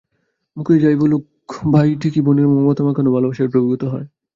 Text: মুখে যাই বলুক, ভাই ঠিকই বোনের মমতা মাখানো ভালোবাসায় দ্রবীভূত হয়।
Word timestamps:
মুখে 0.57 0.75
যাই 0.83 0.95
বলুক, 1.01 1.23
ভাই 1.73 1.89
ঠিকই 2.01 2.21
বোনের 2.25 2.47
মমতা 2.51 2.81
মাখানো 2.83 3.09
ভালোবাসায় 3.15 3.49
দ্রবীভূত 3.51 3.83
হয়। 3.83 4.07